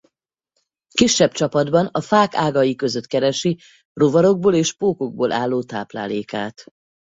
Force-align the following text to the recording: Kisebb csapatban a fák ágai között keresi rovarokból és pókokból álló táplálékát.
Kisebb 0.93 1.31
csapatban 1.31 1.85
a 1.85 2.01
fák 2.01 2.35
ágai 2.35 2.75
között 2.75 3.05
keresi 3.05 3.59
rovarokból 3.93 4.53
és 4.55 4.73
pókokból 4.73 5.31
álló 5.31 5.63
táplálékát. 5.63 6.63